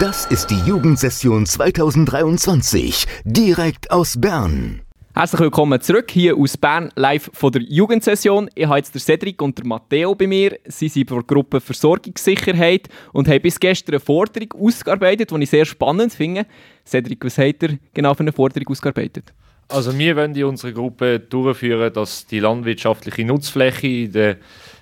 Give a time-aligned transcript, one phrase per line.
[0.00, 4.80] Das ist die Jugendsession 2023, direkt aus Bern.
[5.14, 8.48] Herzlich willkommen zurück hier aus Bern, live von der Jugendsession.
[8.54, 10.56] Ich habe jetzt der Cedric und der Matteo bei mir.
[10.66, 15.50] Sie sind von der Gruppe Versorgungssicherheit und haben bis gestern eine Forderung ausgearbeitet, die ich
[15.50, 16.46] sehr spannend finde.
[16.86, 19.34] Cedric, was habt ihr genau für eine Forderung ausgearbeitet?
[19.68, 24.36] Also wir wollen in unserer Gruppe durchführen, dass die landwirtschaftliche Nutzfläche in dem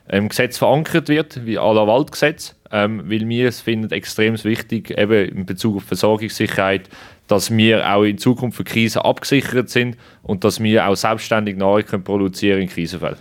[0.09, 5.29] ähm, Gesetz verankert wird, wie aller Waldgesetz, ähm, weil wir es finden extrem wichtig, eben
[5.29, 6.89] in Bezug auf Versorgungssicherheit,
[7.27, 11.85] dass wir auch in Zukunft für Krisen abgesichert sind und dass wir auch selbstständig Nahrung
[11.85, 13.19] können produzieren in Krisenfällen.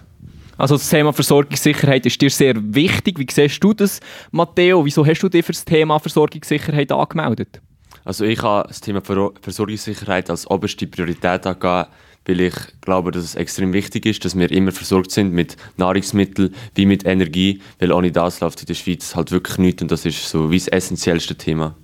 [0.57, 3.17] Also das Thema Versorgungssicherheit ist dir sehr wichtig.
[3.17, 4.01] Wie siehst du das,
[4.31, 4.83] Matteo?
[4.83, 7.61] Wieso hast du dich für das Thema Versorgungssicherheit angemeldet?
[8.03, 11.85] Also ich habe das Thema Versorgungssicherheit als oberste Priorität angegeben,
[12.25, 16.53] weil ich glaube, dass es extrem wichtig ist, dass wir immer versorgt sind mit Nahrungsmitteln
[16.75, 20.05] wie mit Energie, weil ohne das läuft in der Schweiz halt wirklich nichts und das
[20.05, 21.75] ist so wie das essentiellste Thema.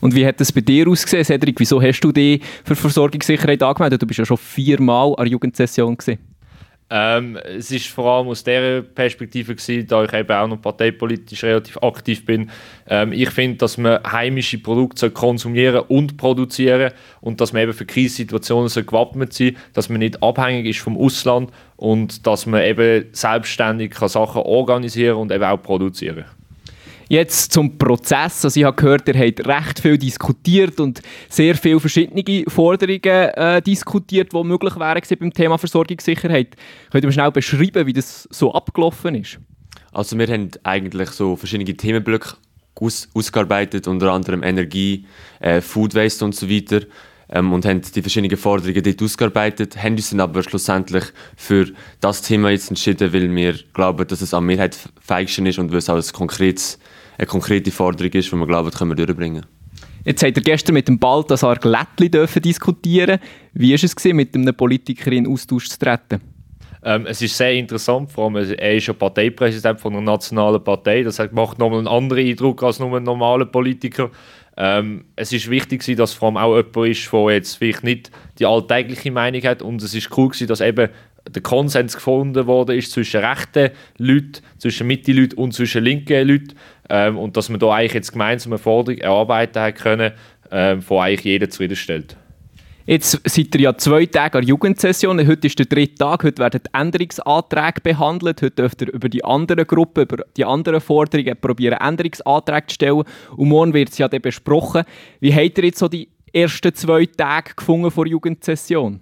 [0.00, 1.58] Und wie hat das bei dir ausgesehen, Cedric?
[1.58, 4.00] Wieso hast du dich für Versorgungssicherheit angemeldet?
[4.00, 5.96] Du bist ja schon viermal an der Jugendsession.
[5.96, 6.18] Gewesen.
[6.88, 11.42] Ähm, es ist vor allem aus dieser Perspektive gewesen, da ich eben auch noch parteipolitisch
[11.42, 12.50] relativ aktiv bin.
[12.88, 17.86] Ähm, ich finde, dass man heimische Produkte konsumieren und produzieren und dass man eben für
[17.86, 23.90] Krisensituationen gewappnet sein dass man nicht abhängig ist vom Ausland und dass man eben selbstständig
[23.90, 26.45] kann Sachen organisieren und eben auch produzieren kann.
[27.08, 28.44] Jetzt zum Prozess.
[28.44, 33.62] Also ich habe gehört, ihr habt recht viel diskutiert und sehr viele verschiedene Forderungen äh,
[33.62, 36.56] diskutiert, die möglich wären beim Thema Versorgungssicherheit.
[36.90, 39.38] Könnt ihr mir schnell beschreiben, wie das so abgelaufen ist?
[39.92, 42.34] Also wir haben eigentlich so verschiedene Themenblöcke
[42.74, 45.06] aus ausgearbeitet, unter anderem Energie,
[45.38, 46.80] äh, Food Waste und so weiter.
[47.28, 51.04] Ähm, und haben die verschiedenen Forderungen dort ausgearbeitet, haben uns dann aber schlussendlich
[51.36, 51.66] für
[52.00, 55.78] das Thema jetzt entschieden, weil wir glauben, dass es am Mehrheit feigsten ist und weil
[55.78, 56.78] es auch ein konkretes
[57.18, 59.46] eine konkrete Forderung ist, die wir glauben, können wir durchbringen.
[60.04, 63.18] Jetzt habt ihr gestern mit dem Balthasar Glättli dürfen diskutieren.
[63.54, 66.20] Wie war es, gewesen, mit einem Politiker in Austausch zu treten?
[66.84, 71.02] Ähm, es ist sehr interessant, vor allem er ist ja Parteipräsident von einer nationalen Partei.
[71.02, 74.10] Das macht nochmal einen anderen Eindruck als nur ein normaler Politiker.
[74.56, 78.46] Ähm, es ist wichtig, dass vor allem auch jemand ist, der jetzt vielleicht nicht die
[78.46, 79.62] alltägliche Meinung hat.
[79.62, 80.88] Und es ist cool, dass eben
[81.28, 86.54] der Konsens gefunden wurde ist zwischen rechten Leuten, zwischen Mitte-Leuten und zwischen linken Leuten.
[86.88, 90.12] Ähm, und dass man da eigentlich jetzt gemeinsam eine Forderung erarbeiten hat können,
[90.50, 92.16] ähm, die eigentlich jeder zufriedenstellt.
[92.88, 95.18] Jetzt seid ihr ja zwei Tage an der Jugendsession.
[95.26, 96.22] Heute ist der dritte Tag.
[96.22, 98.42] Heute werden Änderungsanträge behandelt.
[98.42, 103.02] Heute dürft ihr über die anderen Gruppen, über die anderen Forderungen probieren, Änderungsanträge zu stellen.
[103.36, 104.84] Und morgen wird es ja dann besprochen.
[105.18, 109.00] Wie habt ihr jetzt so die ersten zwei Tage gefunden vor Jugendsession?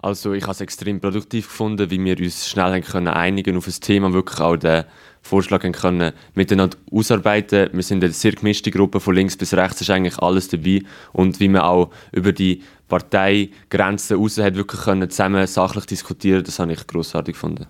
[0.00, 3.66] Also ich habe es extrem produktiv gefunden, wie wir uns schnell haben können einigen auf
[3.66, 4.84] ein Thema, wirklich auch den
[5.22, 7.70] Vorschlag können miteinander ausarbeiten.
[7.72, 11.40] Wir sind eine sehr gemischte Gruppe, von links bis rechts ist eigentlich alles dabei und
[11.40, 16.72] wie man auch über die Parteigrenzen raus hat wirklich können zusammen sachlich diskutieren, das habe
[16.72, 17.66] ich großartig gefunden.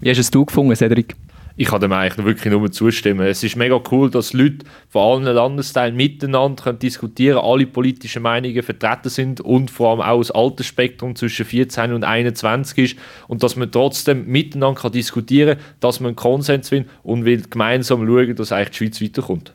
[0.00, 1.16] Wie hast du es gefunden, Cedric?
[1.56, 3.26] ich kann dem eigentlich wirklich nur zustimmen.
[3.26, 8.62] Es ist mega cool, dass Leute von allen Landesteilen miteinander können diskutieren alle politischen Meinungen
[8.62, 12.98] vertreten sind und vor allem auch das Altersspektrum zwischen 14 und 21 ist
[13.28, 17.42] und dass man trotzdem miteinander kann diskutieren kann, dass man einen Konsens findet und will
[17.48, 19.54] gemeinsam schauen, dass eigentlich die Schweiz weiterkommt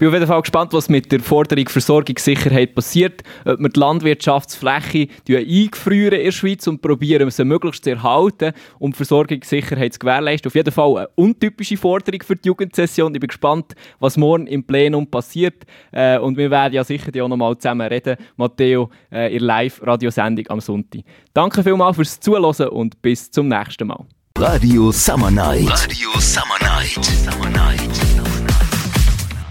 [0.00, 3.22] bin auf jeden Fall gespannt, was mit der Forderung Versorgungssicherheit passiert.
[3.44, 8.94] Ob wir die Landwirtschaftsfläche eingefrieren in der Schweiz und probieren, sie möglichst zu erhalten, um
[8.94, 10.48] Versorgungssicherheit zu gewährleisten.
[10.48, 13.14] Auf jeden Fall eine untypische Forderung für die Jugendsession.
[13.14, 15.64] Ich bin gespannt, was morgen im Plenum passiert.
[15.92, 20.46] Äh, und wir werden ja sicher auch noch mal zusammen reden, Matteo, äh, in Live-Radiosendung
[20.48, 21.02] am Sonntag.
[21.34, 24.06] Danke vielmals fürs Zuhören und bis zum nächsten Mal.
[24.38, 25.68] Radio Summer Night.
[25.68, 27.04] Radio Summer Night.
[27.04, 28.19] Summer Night.